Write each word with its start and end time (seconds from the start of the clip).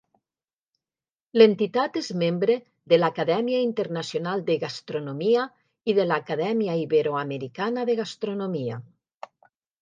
L'entitat 1.39 1.99
és 1.99 2.07
membre 2.21 2.55
de 2.93 2.99
l'Acadèmia 2.99 3.59
Internacional 3.65 4.41
de 4.47 4.55
Gastronomia 4.63 5.45
i 5.93 5.95
de 5.99 6.07
l'Acadèmia 6.13 6.79
Iberoamericana 6.87 7.85
de 7.91 7.99
Gastronomia. 8.03 8.81